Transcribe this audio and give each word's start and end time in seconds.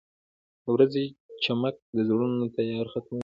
•د 0.63 0.65
ورځې 0.75 1.03
چمک 1.43 1.75
د 1.95 1.97
زړونو 2.09 2.45
تیاره 2.55 2.89
ختموي. 2.93 3.19